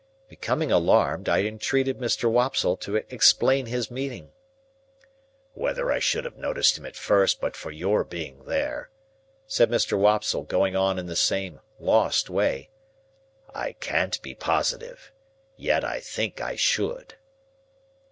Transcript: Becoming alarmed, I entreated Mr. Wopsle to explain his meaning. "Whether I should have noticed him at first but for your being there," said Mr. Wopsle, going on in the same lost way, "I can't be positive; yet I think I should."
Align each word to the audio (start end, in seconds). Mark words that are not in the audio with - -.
Becoming 0.27 0.71
alarmed, 0.71 1.29
I 1.29 1.41
entreated 1.43 1.99
Mr. 1.99 2.27
Wopsle 2.27 2.75
to 2.77 2.95
explain 3.13 3.67
his 3.67 3.91
meaning. 3.91 4.31
"Whether 5.53 5.91
I 5.91 5.99
should 5.99 6.25
have 6.25 6.37
noticed 6.37 6.75
him 6.75 6.87
at 6.87 6.95
first 6.95 7.39
but 7.39 7.55
for 7.55 7.69
your 7.69 8.03
being 8.03 8.45
there," 8.45 8.89
said 9.45 9.69
Mr. 9.69 9.95
Wopsle, 9.99 10.41
going 10.45 10.75
on 10.75 10.97
in 10.97 11.05
the 11.05 11.15
same 11.15 11.59
lost 11.79 12.31
way, 12.31 12.71
"I 13.53 13.73
can't 13.73 14.19
be 14.23 14.33
positive; 14.33 15.11
yet 15.55 15.83
I 15.85 15.99
think 15.99 16.41
I 16.41 16.55
should." 16.55 17.13